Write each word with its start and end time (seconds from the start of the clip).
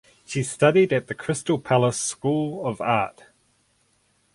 She 0.25 0.41
studied 0.41 0.91
at 0.93 1.05
the 1.05 1.13
Crystal 1.13 1.59
Palace 1.59 1.99
School 1.99 2.65
of 2.65 2.81
Art. 2.81 3.25